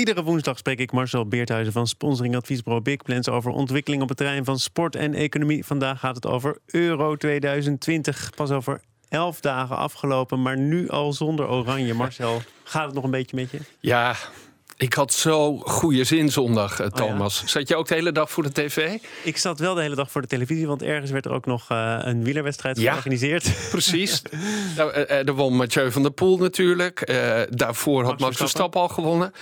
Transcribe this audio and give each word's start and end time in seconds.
Iedere 0.00 0.22
woensdag 0.22 0.58
spreek 0.58 0.78
ik 0.78 0.92
Marcel 0.92 1.26
Beerthuizen 1.26 1.72
van 1.72 1.86
Sponsoring 1.86 2.36
Adviesbureau 2.36 2.82
Big 2.82 3.02
Plans 3.02 3.28
over 3.28 3.50
ontwikkeling 3.50 4.02
op 4.02 4.08
het 4.08 4.16
terrein 4.16 4.44
van 4.44 4.58
sport 4.58 4.96
en 4.96 5.14
economie. 5.14 5.64
Vandaag 5.64 5.98
gaat 5.98 6.14
het 6.14 6.26
over 6.26 6.58
Euro 6.66 7.16
2020. 7.16 8.30
Pas 8.36 8.50
over 8.50 8.80
elf 9.08 9.40
dagen 9.40 9.76
afgelopen, 9.76 10.42
maar 10.42 10.58
nu 10.58 10.88
al 10.88 11.12
zonder 11.12 11.48
oranje. 11.48 11.94
Marcel, 11.94 12.42
gaat 12.64 12.84
het 12.84 12.94
nog 12.94 13.04
een 13.04 13.10
beetje 13.10 13.36
met 13.36 13.50
je? 13.50 13.58
Ja, 13.80 14.16
ik 14.76 14.92
had 14.92 15.12
zo 15.12 15.56
goede 15.56 16.04
zin 16.04 16.28
zondag, 16.30 16.80
uh, 16.80 16.86
Thomas. 16.86 17.42
Zat 17.44 17.68
je 17.68 17.76
ook 17.76 17.88
de 17.88 17.94
hele 17.94 18.12
dag 18.12 18.30
voor 18.30 18.42
de 18.42 18.52
tv? 18.52 18.98
Ik 19.24 19.36
zat 19.36 19.58
wel 19.58 19.74
de 19.74 19.80
hele 19.80 19.94
dag 19.94 20.10
voor 20.10 20.20
de 20.20 20.26
televisie, 20.26 20.66
want 20.66 20.82
ergens 20.82 21.10
werd 21.10 21.24
er 21.24 21.32
ook 21.32 21.46
nog 21.46 21.70
uh, 21.72 21.98
een 22.00 22.24
wielerwedstrijd 22.24 22.78
ja, 22.78 22.90
georganiseerd. 22.90 23.68
Precies. 23.70 24.22
nou, 24.76 24.94
uh, 24.94 25.28
er 25.28 25.34
won 25.34 25.56
Mathieu 25.56 25.92
van 25.92 26.02
der 26.02 26.10
Poel 26.10 26.38
natuurlijk. 26.38 27.06
daarvoor 27.50 28.04
had 28.04 28.20
Max 28.20 28.36
Verstappen 28.36 28.80
al 28.80 28.88
gewonnen 28.88 29.32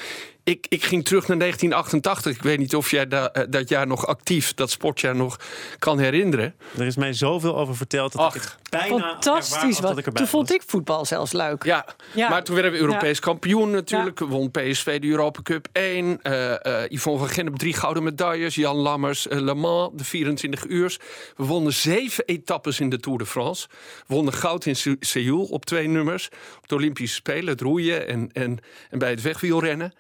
ik, 0.49 0.67
ik 0.69 0.85
ging 0.85 1.05
terug 1.05 1.29
naar 1.29 1.39
1988. 1.39 2.37
Ik 2.37 2.43
weet 2.43 2.59
niet 2.59 2.75
of 2.77 2.91
jij 2.91 3.09
da, 3.09 3.33
eh, 3.33 3.43
dat 3.49 3.69
jaar 3.69 3.87
nog 3.87 4.07
actief, 4.07 4.55
dat 4.55 4.71
sportjaar 4.71 5.17
nog 5.17 5.37
kan 5.79 5.99
herinneren. 5.99 6.55
Er 6.79 6.87
is 6.87 6.97
mij 6.97 7.13
zoveel 7.13 7.57
over 7.57 7.77
verteld 7.77 8.13
dat 8.13 8.21
Ach, 8.21 8.35
ik 8.35 8.43
het 8.43 8.57
bijna 8.71 8.99
Fantastisch. 8.99 9.81
Wat, 9.81 10.15
toen 10.15 10.27
vond 10.27 10.53
ik 10.53 10.63
voetbal 10.67 11.05
zelfs 11.05 11.33
leuk. 11.33 11.65
Ja, 11.65 11.87
ja. 12.15 12.29
maar 12.29 12.45
toen 12.45 12.55
werden 12.55 12.73
we 12.73 12.79
Europees 12.79 13.21
kampioen 13.21 13.71
natuurlijk. 13.71 14.19
We 14.19 14.27
won 14.27 14.51
PSV 14.51 15.01
de 15.01 15.09
Europa 15.09 15.43
Cup 15.43 15.69
1. 15.73 16.21
Uh, 16.23 16.51
uh, 16.63 16.83
Yvonne 16.89 17.19
van 17.19 17.29
Gennep 17.29 17.57
drie 17.57 17.75
gouden 17.75 18.03
medailles. 18.03 18.55
Jan 18.55 18.77
Lammers, 18.77 19.27
uh, 19.27 19.41
Le 19.41 19.55
Mans, 19.55 19.91
de 19.95 20.05
24 20.05 20.67
uur. 20.67 20.97
We 21.37 21.45
wonnen 21.45 21.73
zeven 21.73 22.25
etappes 22.25 22.81
in 22.81 22.89
de 22.89 23.01
Tour 23.01 23.19
de 23.19 23.27
France. 23.27 23.69
We 24.07 24.15
wonnen 24.15 24.33
goud 24.33 24.67
in 24.67 24.77
Seoul 25.01 25.45
op 25.45 25.65
twee 25.65 25.89
nummers. 25.89 26.29
Op 26.59 26.69
de 26.69 26.75
Olympische 26.75 27.15
Spelen, 27.15 27.49
het 27.49 27.61
roeien 27.61 28.09
en, 28.09 28.31
en, 28.33 28.59
en 28.91 28.99
bij 28.99 29.11
het 29.11 29.23
wegwielrennen. 29.23 29.93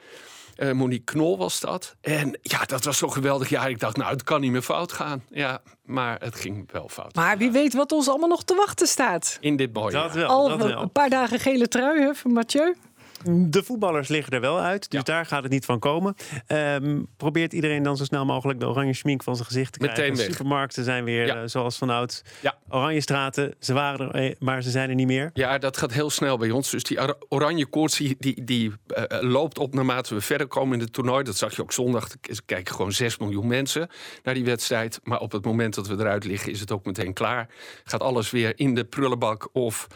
Uh, 0.61 0.73
Monique 0.73 1.05
Knol 1.05 1.39
was 1.39 1.61
dat. 1.61 1.97
En 2.01 2.39
ja, 2.43 2.65
dat 2.65 2.85
was 2.85 2.98
zo'n 2.98 3.12
geweldig 3.12 3.48
jaar. 3.48 3.70
Ik 3.70 3.81
dacht, 3.81 3.97
nou, 3.97 4.11
het 4.11 4.23
kan 4.23 4.41
niet 4.41 4.51
meer 4.51 4.62
fout 4.62 4.92
gaan. 4.92 5.25
Ja, 5.31 5.61
maar 5.84 6.17
het 6.20 6.34
ging 6.37 6.73
wel 6.73 6.89
fout. 6.89 7.14
Maar 7.14 7.39
wie 7.39 7.51
weet 7.51 7.75
wat 7.75 7.92
ons 7.92 8.09
allemaal 8.09 8.28
nog 8.28 8.45
te 8.45 8.55
wachten 8.55 8.86
staat. 8.86 9.36
In 9.41 9.56
dit 9.56 9.73
mooie 9.73 9.92
dat 9.92 10.12
wel, 10.12 10.29
Al 10.29 10.48
dat 10.48 10.62
wel. 10.62 10.83
een 10.83 10.92
paar 10.92 11.11
dagen 11.11 11.41
gele 11.41 11.69
trui 11.69 12.01
hè, 12.01 12.14
van 12.14 12.33
Mathieu. 12.33 12.77
De 13.24 13.62
voetballers 13.62 14.08
liggen 14.08 14.33
er 14.33 14.41
wel 14.41 14.61
uit, 14.61 14.91
dus 14.91 15.05
daar 15.05 15.27
gaat 15.27 15.42
het 15.42 15.52
niet 15.52 15.64
van 15.64 15.78
komen. 15.78 16.14
Um, 16.47 17.06
probeert 17.16 17.52
iedereen 17.52 17.83
dan 17.83 17.97
zo 17.97 18.05
snel 18.05 18.24
mogelijk 18.24 18.61
de 18.61 18.66
oranje 18.66 18.94
schmink 18.94 19.22
van 19.22 19.34
zijn 19.34 19.47
gezicht 19.47 19.72
te 19.72 19.78
krijgen. 19.78 20.16
Weg. 20.16 20.27
Supermarkten 20.27 20.84
zijn 20.84 21.05
weer 21.05 21.27
ja. 21.27 21.36
uh, 21.36 21.42
zoals 21.44 21.78
vanouds. 21.78 22.22
Ja. 22.41 22.58
Oranje 22.69 23.00
straten, 23.00 23.55
ze 23.58 23.72
waren 23.72 24.12
er, 24.12 24.34
maar 24.39 24.62
ze 24.62 24.70
zijn 24.70 24.89
er 24.89 24.94
niet 24.94 25.06
meer. 25.06 25.30
Ja, 25.34 25.58
dat 25.58 25.77
gaat 25.77 25.92
heel 25.92 26.11
snel 26.11 26.39
bij 26.39 26.50
ons. 26.50 26.70
Dus 26.70 26.83
die 26.83 26.98
oranje 27.28 27.66
koorts 27.66 27.96
die, 27.96 28.16
die, 28.19 28.44
die 28.44 28.72
uh, 28.89 29.05
loopt 29.20 29.58
op 29.58 29.74
naarmate 29.74 30.14
we 30.14 30.20
verder 30.20 30.46
komen 30.46 30.74
in 30.74 30.84
het 30.84 30.92
toernooi. 30.92 31.24
Dat 31.24 31.36
zag 31.36 31.56
je 31.56 31.62
ook 31.62 31.72
zondag. 31.72 32.08
Er 32.11 32.41
kijken 32.46 32.74
gewoon 32.74 32.92
6 32.92 33.19
miljoen 33.19 33.46
mensen 33.46 33.89
naar 34.22 34.34
die 34.34 34.44
wedstrijd. 34.44 35.00
Maar 35.02 35.20
op 35.20 35.33
het 35.33 35.44
moment 35.44 35.74
dat 35.74 35.86
we 35.86 35.94
eruit 35.94 36.24
liggen 36.24 36.52
is 36.52 36.61
het 36.61 36.72
ook 36.72 36.84
meteen 36.84 37.12
klaar. 37.12 37.48
Gaat 37.84 38.02
alles 38.02 38.30
weer 38.30 38.52
in 38.56 38.74
de 38.74 38.84
prullenbak 38.84 39.48
of 39.52 39.86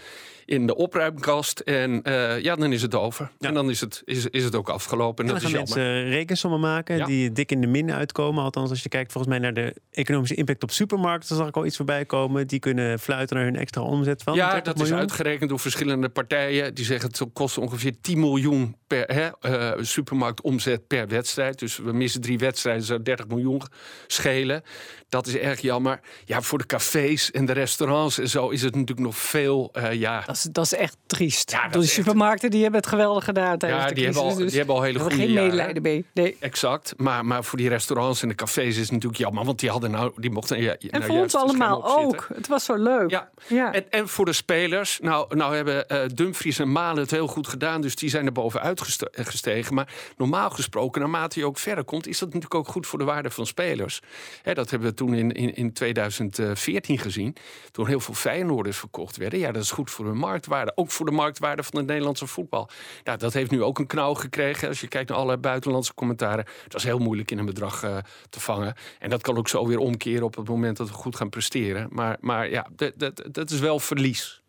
in 0.44 0.66
de 0.66 0.76
opruimkast. 0.76 1.60
En 1.60 2.00
uh, 2.08 2.40
ja, 2.40 2.56
dan 2.56 2.72
is 2.72 2.82
het 2.82 2.94
over. 2.94 3.11
Ja. 3.18 3.48
En 3.48 3.54
dan 3.54 3.70
is 3.70 3.80
het, 3.80 4.02
is, 4.04 4.26
is 4.26 4.44
het 4.44 4.54
ook 4.54 4.68
afgelopen. 4.68 5.24
En, 5.24 5.34
en 5.34 5.40
dan 5.40 5.50
gaan 5.50 5.58
mensen 5.58 6.08
rekensommen 6.08 6.60
maken 6.60 6.96
ja. 6.96 7.06
die 7.06 7.32
dik 7.32 7.50
in 7.50 7.60
de 7.60 7.66
min 7.66 7.92
uitkomen. 7.92 8.44
Althans, 8.44 8.70
als 8.70 8.82
je 8.82 8.88
kijkt 8.88 9.12
volgens 9.12 9.32
mij 9.32 9.42
naar 9.42 9.54
de 9.64 9.74
economische 9.90 10.34
impact 10.34 10.62
op 10.62 10.70
supermarkten... 10.70 11.28
dan 11.28 11.38
zag 11.38 11.48
ik 11.48 11.56
al 11.56 11.66
iets 11.66 11.76
voorbij 11.76 12.04
komen. 12.04 12.46
Die 12.46 12.58
kunnen 12.58 12.98
fluiten 12.98 13.36
naar 13.36 13.44
hun 13.44 13.56
extra 13.56 13.82
omzet 13.82 14.22
van 14.22 14.34
Ja, 14.34 14.60
dat 14.60 14.76
miljoen. 14.76 14.94
is 14.94 15.00
uitgerekend 15.00 15.48
door 15.48 15.60
verschillende 15.60 16.08
partijen. 16.08 16.74
Die 16.74 16.84
zeggen 16.84 17.08
het 17.08 17.32
kost 17.32 17.58
ongeveer 17.58 17.94
10 18.00 18.20
miljoen 18.20 18.76
per 18.86 19.04
hè, 19.14 19.30
uh, 19.76 19.84
supermarktomzet 19.84 20.86
per 20.86 21.08
wedstrijd. 21.08 21.58
Dus 21.58 21.76
we 21.76 21.92
missen 21.92 22.20
drie 22.20 22.38
wedstrijden, 22.38 22.82
zou 22.82 23.02
30 23.02 23.26
miljoen 23.26 23.62
schelen. 24.06 24.62
Dat 25.08 25.26
is 25.26 25.36
erg 25.36 25.60
jammer. 25.60 26.00
Ja, 26.24 26.40
voor 26.40 26.58
de 26.58 26.66
cafés 26.66 27.30
en 27.30 27.46
de 27.46 27.52
restaurants 27.52 28.18
en 28.18 28.28
zo 28.28 28.48
is 28.48 28.62
het 28.62 28.74
natuurlijk 28.74 29.06
nog 29.06 29.16
veel. 29.16 29.70
Uh, 29.76 29.92
ja. 29.92 30.22
dat, 30.26 30.36
is, 30.36 30.42
dat 30.42 30.64
is 30.64 30.74
echt 30.74 30.96
triest. 31.06 31.50
Ja, 31.50 31.68
de 31.68 31.86
supermarkten 31.86 32.50
die 32.50 32.62
hebben 32.62 32.80
het 32.80 32.88
geweldig 32.88 33.01
gedaan 33.10 33.58
tijdens 33.58 33.82
ja, 33.82 33.88
de 33.88 33.94
die 33.94 34.04
hebben 34.04 34.22
al, 34.22 34.36
dus 34.36 34.48
die 34.48 34.58
hebben 34.58 34.74
al 34.74 34.82
hele 34.82 34.98
goede 34.98 35.16
geen 35.16 35.32
medelijden 35.32 35.82
mee. 35.82 36.04
Nee. 36.12 36.36
Exact. 36.38 36.94
Maar, 36.96 37.24
maar 37.24 37.44
voor 37.44 37.58
die 37.58 37.68
restaurants 37.68 38.22
en 38.22 38.28
de 38.28 38.34
cafés 38.34 38.66
is 38.66 38.76
het 38.76 38.90
natuurlijk 38.90 39.20
jammer, 39.20 39.44
want 39.44 39.60
die 39.60 39.70
hadden 39.70 39.90
nou, 39.90 40.12
die 40.16 40.30
mochten. 40.30 40.62
Ja, 40.62 40.76
en 40.76 40.88
nou, 40.90 41.04
voor 41.04 41.18
ons 41.18 41.34
allemaal 41.34 41.98
ook. 41.98 42.28
Het 42.34 42.48
was 42.48 42.64
zo 42.64 42.74
leuk. 42.74 43.10
Ja. 43.10 43.30
ja. 43.46 43.72
En, 43.72 43.90
en 43.90 44.08
voor 44.08 44.24
de 44.24 44.32
spelers. 44.32 44.98
Nou, 45.00 45.36
nou 45.36 45.54
hebben 45.54 45.84
uh, 45.88 45.98
Dumfries 46.14 46.58
en 46.58 46.72
Malen 46.72 47.02
het 47.02 47.10
heel 47.10 47.26
goed 47.26 47.48
gedaan, 47.48 47.80
dus 47.80 47.96
die 47.96 48.10
zijn 48.10 48.26
er 48.26 48.32
bovenuit 48.32 48.80
gestegen. 49.12 49.74
Maar 49.74 49.92
normaal 50.16 50.50
gesproken, 50.50 51.00
naarmate 51.00 51.38
je 51.38 51.46
ook 51.46 51.58
verder 51.58 51.84
komt, 51.84 52.06
is 52.06 52.18
dat 52.18 52.28
natuurlijk 52.28 52.54
ook 52.54 52.68
goed 52.68 52.86
voor 52.86 52.98
de 52.98 53.04
waarde 53.04 53.30
van 53.30 53.46
spelers. 53.46 54.00
Hè, 54.42 54.54
dat 54.54 54.70
hebben 54.70 54.88
we 54.88 54.94
toen 54.94 55.14
in, 55.14 55.32
in, 55.32 55.54
in 55.54 55.72
2014 55.72 56.98
gezien. 56.98 57.36
Toen 57.70 57.86
heel 57.86 58.00
veel 58.00 58.14
Feyenoorders 58.14 58.76
verkocht 58.76 59.16
werden. 59.16 59.38
Ja, 59.38 59.52
dat 59.52 59.62
is 59.62 59.70
goed 59.70 59.90
voor 59.90 60.06
hun 60.06 60.16
marktwaarde. 60.16 60.72
Ook 60.74 60.90
voor 60.90 61.06
de 61.06 61.12
marktwaarde 61.12 61.62
van 61.62 61.78
het 61.78 61.86
Nederlandse 61.86 62.26
voetbal. 62.26 62.68
Ja, 63.04 63.16
dat 63.16 63.32
heeft 63.32 63.50
nu 63.50 63.62
ook 63.62 63.78
een 63.78 63.86
knauw 63.86 64.14
gekregen. 64.14 64.68
Als 64.68 64.80
je 64.80 64.88
kijkt 64.88 65.08
naar 65.08 65.18
alle 65.18 65.38
buitenlandse 65.38 65.94
commentaren. 65.94 66.44
Het 66.64 66.72
was 66.72 66.82
heel 66.82 66.98
moeilijk 66.98 67.30
in 67.30 67.38
een 67.38 67.46
bedrag 67.46 67.84
uh, 67.84 67.96
te 68.30 68.40
vangen. 68.40 68.74
En 68.98 69.10
dat 69.10 69.22
kan 69.22 69.36
ook 69.36 69.48
zo 69.48 69.66
weer 69.66 69.78
omkeren 69.78 70.24
op 70.24 70.36
het 70.36 70.48
moment 70.48 70.76
dat 70.76 70.88
we 70.88 70.94
goed 70.94 71.16
gaan 71.16 71.28
presteren. 71.28 71.88
Maar, 71.90 72.16
maar 72.20 72.50
ja, 72.50 72.66
dat, 72.76 72.92
dat, 72.96 73.22
dat 73.30 73.50
is 73.50 73.58
wel 73.58 73.78
verlies. 73.78 74.42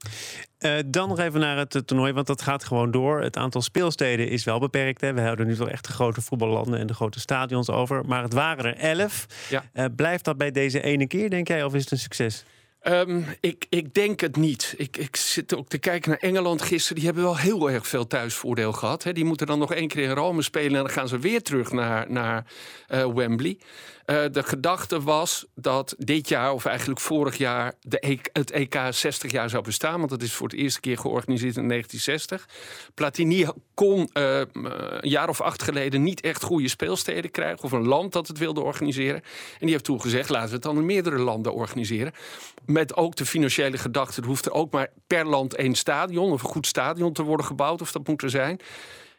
Uh, 0.60 0.80
dan 0.86 1.10
nog 1.10 1.20
even 1.20 1.40
naar 1.40 1.58
het 1.58 1.82
toernooi, 1.86 2.14
want 2.14 2.28
dat 2.28 2.42
gaat 2.42 2.64
gewoon 2.64 2.92
door. 2.92 3.22
Het 3.22 3.38
aantal 3.38 3.62
speelsteden 3.62 4.30
is 4.30 4.44
wel 4.44 4.60
beperkt. 4.60 5.02
Hè. 5.02 5.14
We 5.14 5.22
houden 5.22 5.48
nu 5.48 5.56
toch 5.56 5.70
echt 5.70 5.86
de 5.86 5.94
grote 5.94 6.22
voetballanden 6.22 6.80
en 6.80 6.88
de 6.88 6.94
grote 6.94 7.20
stadions 7.20 7.70
over. 7.70 8.06
Maar 8.06 8.24
het 8.24 8.34
waren 8.34 8.66
er 8.66 8.78
elf. 8.78 9.26
Ja. 9.50 9.64
Uh, 9.74 9.86
blijft 9.96 10.26
dat 10.26 10.38
bij 10.38 10.52
deze 10.52 10.82
ene 10.82 11.08
keer, 11.08 11.30
denk 11.30 11.48
jij, 11.48 11.64
of 11.64 11.74
is 11.74 11.82
het 11.82 11.92
een 11.92 11.98
succes? 11.98 12.46
Um, 12.88 13.26
ik, 13.40 13.66
ik 13.70 13.94
denk 13.94 14.20
het 14.20 14.36
niet. 14.36 14.74
Ik, 14.78 14.98
ik 14.98 15.16
zit 15.16 15.56
ook 15.56 15.68
te 15.68 15.78
kijken 15.78 16.10
naar 16.10 16.20
Engeland 16.20 16.62
gisteren. 16.62 16.96
Die 16.96 17.06
hebben 17.06 17.24
wel 17.24 17.38
heel 17.38 17.72
erg 17.72 17.88
veel 17.88 18.08
thuisvoordeel 18.08 18.74
gehad. 18.74 19.04
Hè. 19.04 19.14
Die 19.14 19.26
moeten 19.26 19.48
dan 19.48 19.60
nog 19.60 19.74
één 19.74 19.88
keer 19.88 20.04
in 20.04 20.16
Rome 20.16 20.42
spelen 20.42 20.76
en 20.76 20.84
dan 20.84 20.90
gaan 20.90 21.08
ze 21.08 21.20
weer 21.20 21.42
terug 21.42 21.72
naar, 21.72 22.12
naar 22.12 22.46
uh, 22.90 23.06
Wembley. 23.14 23.58
Uh, 24.06 24.24
de 24.32 24.44
gedachte 24.44 25.02
was 25.02 25.46
dat 25.56 25.96
dit 25.98 26.30
jaar, 26.30 26.54
of 26.54 26.66
eigenlijk 26.66 27.00
vorig 27.00 27.38
jaar, 27.38 27.74
de 27.82 27.98
e 28.00 28.18
het 28.34 28.52
EK 28.52 28.80
60 28.90 29.32
jaar 29.32 29.50
zou 29.50 29.64
bestaan. 29.64 29.98
Want 29.98 30.10
dat 30.10 30.22
is 30.22 30.34
voor 30.34 30.48
het 30.48 30.58
eerste 30.58 30.80
keer 30.80 30.98
georganiseerd 30.98 31.56
in 31.56 31.68
1960. 31.68 32.48
Platini 32.94 33.48
kon 33.74 34.10
uh, 34.14 34.40
een 34.54 35.10
jaar 35.10 35.30
of 35.30 35.42
acht 35.42 35.64
geleden 35.64 36.04
niet 36.04 36.22
echt 36.22 36.44
goede 36.44 36.68
speelsteden 36.68 37.32
krijgen. 37.32 37.64
Of 37.64 37.72
een 37.72 37.88
land 37.88 38.14
dat 38.14 38.28
het 38.28 38.38
wilde 38.38 38.62
organiseren. 38.62 39.22
En 39.22 39.60
die 39.60 39.70
heeft 39.70 39.84
toen 39.84 40.02
gezegd: 40.02 40.30
laten 40.30 40.48
we 40.48 40.54
het 40.54 40.64
dan 40.64 40.78
in 40.78 40.86
meerdere 40.86 41.18
landen 41.18 41.54
organiseren. 41.54 42.14
Met 42.74 42.96
ook 42.96 43.16
de 43.16 43.26
financiële 43.26 43.78
gedachte: 43.78 44.22
er 44.22 44.28
hoeft 44.28 44.46
er 44.46 44.52
ook 44.52 44.72
maar 44.72 44.90
per 45.08 45.26
land 45.26 45.56
één 45.56 45.76
stadion 45.76 46.32
of 46.32 46.44
een 46.44 46.50
goed 46.50 46.68
stadion 46.68 47.14
te 47.14 47.24
worden 47.24 47.46
gebouwd. 47.46 47.82
Of 47.82 47.92
dat 47.92 48.08
moet 48.08 48.22
er 48.22 48.30
zijn. 48.30 48.60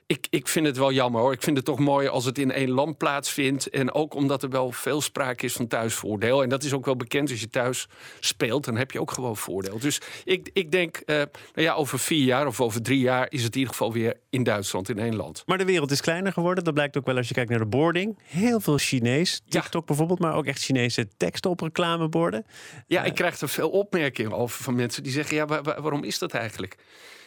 Ik, 0.06 0.26
ik 0.30 0.48
vind 0.48 0.66
het 0.66 0.76
wel 0.76 0.92
jammer 0.92 1.20
hoor. 1.20 1.32
Ik 1.32 1.42
vind 1.42 1.56
het 1.56 1.66
toch 1.66 1.78
mooi 1.78 2.08
als 2.08 2.24
het 2.24 2.38
in 2.38 2.52
één 2.52 2.70
land 2.70 2.98
plaatsvindt. 2.98 3.68
En 3.70 3.92
ook 3.92 4.14
omdat 4.14 4.42
er 4.42 4.50
wel 4.50 4.72
veel 4.72 5.00
sprake 5.00 5.44
is 5.44 5.52
van 5.52 5.66
thuisvoordeel. 5.66 6.42
En 6.42 6.48
dat 6.48 6.62
is 6.62 6.72
ook 6.72 6.84
wel 6.84 6.96
bekend. 6.96 7.30
Als 7.30 7.40
je 7.40 7.48
thuis 7.48 7.88
speelt, 8.20 8.64
dan 8.64 8.76
heb 8.76 8.90
je 8.90 9.00
ook 9.00 9.10
gewoon 9.10 9.36
voordeel. 9.36 9.78
Dus 9.78 10.00
ik, 10.24 10.50
ik 10.52 10.70
denk, 10.70 11.02
uh, 11.06 11.16
nou 11.16 11.28
ja, 11.54 11.74
over 11.74 11.98
vier 11.98 12.24
jaar 12.24 12.46
of 12.46 12.60
over 12.60 12.82
drie 12.82 12.98
jaar 12.98 13.26
is 13.30 13.42
het 13.42 13.52
in 13.52 13.58
ieder 13.58 13.74
geval 13.74 13.92
weer 13.92 14.16
in 14.30 14.42
Duitsland, 14.42 14.88
in 14.88 14.98
één 14.98 15.16
land. 15.16 15.42
Maar 15.46 15.58
de 15.58 15.64
wereld 15.64 15.90
is 15.90 16.00
kleiner 16.00 16.32
geworden. 16.32 16.64
Dat 16.64 16.74
blijkt 16.74 16.96
ook 16.96 17.06
wel 17.06 17.16
als 17.16 17.28
je 17.28 17.34
kijkt 17.34 17.50
naar 17.50 17.58
de 17.58 17.66
boarding. 17.66 18.18
Heel 18.22 18.60
veel 18.60 18.78
Chinees. 18.78 19.40
TikTok 19.48 19.80
ja. 19.80 19.86
bijvoorbeeld, 19.86 20.18
maar 20.18 20.34
ook 20.34 20.46
echt 20.46 20.62
Chinese 20.62 21.08
teksten 21.16 21.50
op 21.50 21.60
reclameborden. 21.60 22.46
Ja, 22.86 23.00
uh, 23.00 23.06
ik 23.06 23.14
krijg 23.14 23.40
er 23.40 23.48
veel 23.48 23.70
opmerkingen 23.70 24.32
over 24.32 24.62
van 24.62 24.74
mensen 24.74 25.02
die 25.02 25.12
zeggen: 25.12 25.36
ja, 25.36 25.46
waar, 25.46 25.62
waar, 25.62 25.82
waarom 25.82 26.04
is 26.04 26.18
dat 26.18 26.32
eigenlijk? 26.32 26.76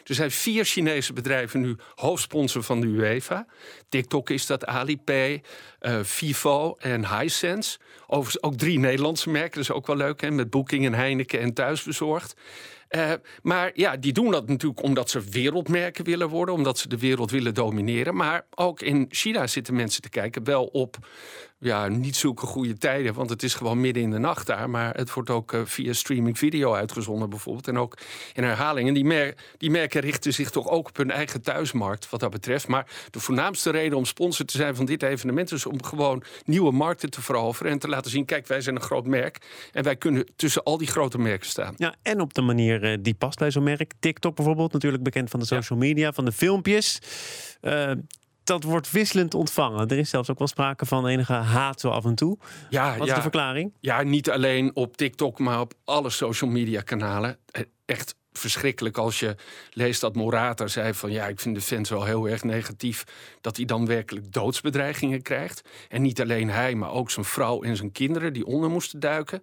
Er 0.07 0.15
zijn 0.15 0.31
vier 0.31 0.65
Chinese 0.65 1.13
bedrijven 1.13 1.61
nu 1.61 1.75
hoofdsponsor 1.95 2.63
van 2.63 2.81
de 2.81 2.87
UEFA. 2.87 3.45
TikTok 3.89 4.29
is 4.29 4.45
dat, 4.45 4.65
Alipay, 4.65 5.41
uh, 5.81 5.99
Vivo 6.03 6.75
en 6.79 7.19
Hisense. 7.19 7.77
Overigens 8.07 8.43
ook 8.43 8.55
drie 8.55 8.79
Nederlandse 8.79 9.29
merken, 9.29 9.51
dat 9.51 9.63
is 9.63 9.71
ook 9.71 9.87
wel 9.87 9.95
leuk. 9.95 10.21
Hè? 10.21 10.31
Met 10.31 10.49
Booking 10.49 10.85
en 10.85 10.93
Heineken 10.93 11.39
en 11.39 11.53
Thuisbezorgd. 11.53 12.35
Uh, 12.89 13.11
maar 13.41 13.71
ja, 13.73 13.97
die 13.97 14.13
doen 14.13 14.31
dat 14.31 14.47
natuurlijk 14.47 14.81
omdat 14.83 15.09
ze 15.09 15.21
wereldmerken 15.21 16.05
willen 16.05 16.29
worden, 16.29 16.55
omdat 16.55 16.77
ze 16.77 16.87
de 16.87 16.97
wereld 16.97 17.31
willen 17.31 17.53
domineren. 17.53 18.15
Maar 18.15 18.45
ook 18.55 18.81
in 18.81 19.05
China 19.09 19.47
zitten 19.47 19.75
mensen 19.75 20.01
te 20.01 20.09
kijken 20.09 20.43
wel 20.43 20.65
op 20.65 20.97
ja, 21.59 21.87
niet 21.87 22.15
zulke 22.15 22.45
goede 22.45 22.77
tijden, 22.77 23.13
want 23.13 23.29
het 23.29 23.43
is 23.43 23.53
gewoon 23.53 23.81
midden 23.81 24.03
in 24.03 24.11
de 24.11 24.17
nacht 24.17 24.47
daar. 24.47 24.69
Maar 24.69 24.95
het 24.95 25.13
wordt 25.13 25.29
ook 25.29 25.53
uh, 25.53 25.61
via 25.65 25.93
streaming 25.93 26.37
video 26.37 26.73
uitgezonden 26.73 27.29
bijvoorbeeld. 27.29 27.67
En 27.67 27.77
ook 27.77 27.97
in 28.33 28.43
herhaling. 28.43 28.87
En 28.87 28.93
die, 28.93 29.33
die 29.57 29.71
merken 29.71 30.01
richten 30.01 30.33
zich 30.33 30.49
toch 30.49 30.67
ook 30.69 30.87
op 30.87 30.97
hun 30.97 31.11
eigen 31.11 31.41
thuismarkt 31.41 32.09
wat 32.09 32.19
dat 32.19 32.31
betreft. 32.31 32.67
Maar 32.67 32.87
de 33.11 33.19
voornaamste 33.19 33.69
reden 33.69 33.97
om 33.97 34.05
sponsor 34.05 34.45
te 34.45 34.57
zijn 34.57 34.75
van 34.75 34.85
dit 34.85 35.03
evenement 35.03 35.51
is 35.51 35.65
om 35.65 35.83
gewoon 35.83 36.23
nieuwe 36.45 36.71
markten 36.71 37.09
te 37.09 37.21
veroveren. 37.21 37.71
En 37.71 37.79
te 37.79 37.89
laten 37.89 38.11
zien, 38.11 38.25
kijk, 38.25 38.47
wij 38.47 38.61
zijn 38.61 38.75
een 38.75 38.81
groot 38.81 39.05
merk. 39.05 39.37
En 39.71 39.83
wij 39.83 39.95
kunnen 39.95 40.25
tussen 40.35 40.63
al 40.63 40.77
die 40.77 40.87
grote 40.87 41.17
merken 41.17 41.49
staan. 41.49 41.73
Ja, 41.77 41.95
en 42.01 42.21
op 42.21 42.33
de 42.33 42.41
manier 42.41 42.76
uh, 42.83 42.97
die 43.01 43.13
past 43.13 43.39
bij 43.39 43.51
zo'n 43.51 43.63
merk. 43.63 43.91
TikTok 43.99 44.35
bijvoorbeeld, 44.35 44.73
natuurlijk 44.73 45.03
bekend 45.03 45.29
van 45.29 45.39
de 45.39 45.45
social 45.45 45.79
media, 45.79 46.11
van 46.11 46.25
de 46.25 46.31
filmpjes. 46.31 46.99
Uh, 47.61 47.91
dat 48.47 48.63
wordt 48.63 48.91
wisselend 48.91 49.33
ontvangen. 49.33 49.87
Er 49.87 49.97
is 49.97 50.09
zelfs 50.09 50.29
ook 50.29 50.37
wel 50.37 50.47
sprake 50.47 50.85
van 50.85 51.07
enige 51.07 51.33
haat 51.33 51.79
zo 51.79 51.89
af 51.89 52.05
en 52.05 52.15
toe. 52.15 52.37
Ja, 52.69 52.97
Wat 52.97 53.07
is 53.07 53.13
de 53.13 53.21
verklaring? 53.21 53.73
Ja, 53.79 54.03
niet 54.03 54.29
alleen 54.29 54.71
op 54.75 54.97
TikTok, 54.97 55.39
maar 55.39 55.59
op 55.59 55.73
alle 55.83 56.09
social 56.09 56.49
media 56.49 56.81
kanalen. 56.81 57.37
Eh, 57.51 57.61
echt 57.85 58.15
verschrikkelijk 58.31 58.97
als 58.97 59.19
je 59.19 59.35
leest 59.71 60.01
dat 60.01 60.15
Morata 60.15 60.67
zei 60.67 60.93
van 60.93 61.11
ja, 61.11 61.27
ik 61.27 61.39
vind 61.39 61.55
de 61.55 61.61
fans 61.61 61.89
wel 61.89 62.03
heel 62.03 62.29
erg 62.29 62.43
negatief 62.43 63.03
dat 63.41 63.55
hij 63.55 63.65
dan 63.65 63.85
werkelijk 63.85 64.33
doodsbedreigingen 64.33 65.21
krijgt. 65.21 65.61
En 65.89 66.01
niet 66.01 66.21
alleen 66.21 66.49
hij, 66.49 66.75
maar 66.75 66.91
ook 66.91 67.11
zijn 67.11 67.25
vrouw 67.25 67.63
en 67.63 67.75
zijn 67.75 67.91
kinderen 67.91 68.33
die 68.33 68.45
onder 68.45 68.69
moesten 68.69 68.99
duiken. 68.99 69.41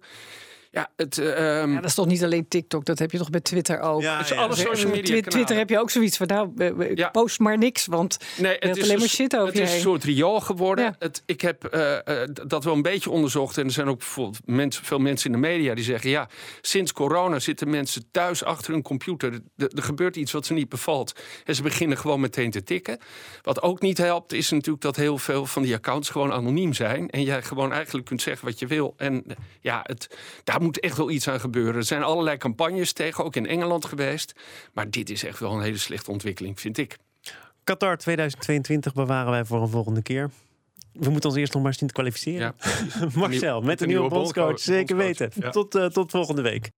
Ja, 0.75 0.89
het, 0.95 1.17
uh, 1.17 1.27
ja, 1.27 1.75
dat 1.75 1.85
is 1.85 1.93
toch 1.93 2.05
niet 2.05 2.23
alleen 2.23 2.47
TikTok, 2.47 2.85
dat 2.85 2.99
heb 2.99 3.11
je 3.11 3.17
toch 3.17 3.29
bij 3.29 3.39
Twitter 3.39 3.79
ook. 3.79 4.01
Ja, 4.01 4.25
ja. 4.27 4.35
alle 4.35 4.55
social 4.55 4.91
media 4.91 5.21
Twitter 5.21 5.57
heb 5.57 5.69
je 5.69 5.79
ook 5.79 5.89
zoiets 5.89 6.17
van, 6.17 6.27
nou, 6.27 6.95
ja. 6.95 7.09
post 7.09 7.39
maar 7.39 7.57
niks, 7.57 7.85
want 7.85 8.17
nee, 8.37 8.55
het 8.59 8.77
is 8.77 8.83
alleen 8.83 8.99
maar 8.99 9.07
shit 9.07 9.35
over 9.35 9.53
Het 9.53 9.61
is 9.63 9.73
een 9.73 9.79
soort 9.79 10.03
riool 10.03 10.39
geworden. 10.39 10.95
Het, 10.99 11.23
ik 11.25 11.41
heb 11.41 11.75
uh, 11.75 11.97
uh, 12.05 12.21
dat 12.47 12.63
wel 12.63 12.73
een 12.73 12.81
beetje 12.81 13.09
onderzocht 13.09 13.57
en 13.57 13.65
er 13.65 13.71
zijn 13.71 13.87
ook 13.87 13.97
bijvoorbeeld 13.97 14.41
mensen, 14.45 14.85
veel 14.85 14.99
mensen 14.99 15.25
in 15.25 15.41
de 15.41 15.47
media 15.47 15.73
die 15.73 15.83
zeggen, 15.83 16.09
ja, 16.09 16.29
sinds 16.61 16.91
corona 16.91 17.39
zitten 17.39 17.69
mensen 17.69 18.03
thuis 18.11 18.43
achter 18.43 18.73
hun 18.73 18.81
computer. 18.81 19.39
Er, 19.57 19.71
er 19.75 19.83
gebeurt 19.83 20.15
iets 20.15 20.31
wat 20.31 20.45
ze 20.45 20.53
niet 20.53 20.69
bevalt 20.69 21.13
en 21.45 21.55
ze 21.55 21.61
beginnen 21.61 21.97
gewoon 21.97 22.19
meteen 22.19 22.51
te 22.51 22.63
tikken. 22.63 22.97
Wat 23.41 23.61
ook 23.61 23.81
niet 23.81 23.97
helpt, 23.97 24.33
is 24.33 24.49
natuurlijk 24.49 24.83
dat 24.83 24.95
heel 24.95 25.17
veel 25.17 25.45
van 25.45 25.61
die 25.61 25.73
accounts 25.73 26.09
gewoon 26.09 26.31
anoniem 26.31 26.73
zijn 26.73 27.09
en 27.09 27.23
jij 27.23 27.41
gewoon 27.41 27.71
eigenlijk 27.71 28.05
kunt 28.05 28.21
zeggen 28.21 28.45
wat 28.45 28.59
je 28.59 28.67
wil. 28.67 28.93
En 28.97 29.25
ja, 29.61 29.79
het, 29.83 30.17
daar 30.43 30.63
moet 30.65 30.79
echt 30.79 30.97
wel 30.97 31.09
iets 31.09 31.27
aan 31.27 31.39
gebeuren. 31.39 31.75
Er 31.75 31.83
zijn 31.83 32.03
allerlei 32.03 32.37
campagnes 32.37 32.93
tegen, 32.93 33.23
ook 33.23 33.35
in 33.35 33.47
Engeland 33.47 33.85
geweest. 33.85 34.35
Maar 34.73 34.89
dit 34.89 35.09
is 35.09 35.23
echt 35.23 35.39
wel 35.39 35.51
een 35.51 35.61
hele 35.61 35.77
slechte 35.77 36.11
ontwikkeling, 36.11 36.59
vind 36.59 36.77
ik. 36.77 36.97
Qatar 37.63 37.97
2022 37.97 38.93
bewaren 38.93 39.31
wij 39.31 39.45
voor 39.45 39.61
een 39.61 39.69
volgende 39.69 40.01
keer. 40.01 40.29
We 40.93 41.09
moeten 41.09 41.29
ons 41.29 41.39
eerst 41.39 41.53
nog 41.53 41.63
maar 41.63 41.73
zien 41.73 41.87
te 41.87 41.93
kwalificeren. 41.93 42.55
Ja. 42.59 43.07
Marcel, 43.15 43.61
met 43.61 43.81
een 43.81 43.87
nieuwe, 43.87 44.01
nieuwe 44.01 44.15
bondscoach. 44.15 44.59
Zeker 44.59 44.97
weten. 44.97 45.51
Tot, 45.51 45.75
uh, 45.75 45.85
tot 45.85 46.11
volgende 46.11 46.41
week. 46.41 46.71